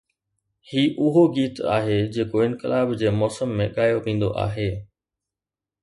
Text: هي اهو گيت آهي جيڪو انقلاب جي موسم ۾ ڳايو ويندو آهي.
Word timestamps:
هي 0.69 0.83
اهو 1.03 1.23
گيت 1.35 1.59
آهي 1.75 1.99
جيڪو 2.17 2.41
انقلاب 2.47 2.87
جي 3.03 3.15
موسم 3.21 3.57
۾ 3.63 3.71
ڳايو 3.77 3.97
ويندو 4.07 4.29
آهي. 4.49 4.69